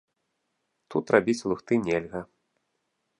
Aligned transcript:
Тут 0.95 1.05
рабіць 1.15 1.37
лухты 1.51 1.73
нельга. 1.87 2.19